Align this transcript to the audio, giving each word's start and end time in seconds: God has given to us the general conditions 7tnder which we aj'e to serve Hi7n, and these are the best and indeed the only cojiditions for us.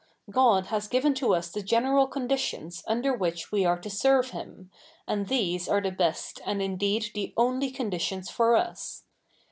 God 0.31 0.65
has 0.65 0.87
given 0.87 1.13
to 1.13 1.35
us 1.35 1.51
the 1.51 1.61
general 1.61 2.07
conditions 2.07 2.81
7tnder 2.89 3.15
which 3.19 3.51
we 3.51 3.61
aj'e 3.61 3.83
to 3.83 3.89
serve 3.91 4.31
Hi7n, 4.31 4.69
and 5.07 5.27
these 5.27 5.69
are 5.69 5.79
the 5.79 5.91
best 5.91 6.41
and 6.43 6.59
indeed 6.59 7.11
the 7.13 7.35
only 7.37 7.71
cojiditions 7.71 8.27
for 8.31 8.55
us. 8.55 9.03